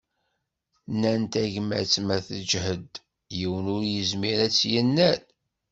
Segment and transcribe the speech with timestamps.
[0.93, 2.89] Nnan tagmat ma teǧhed,
[3.37, 5.21] yiwen ur yezmir ad tt-yennal.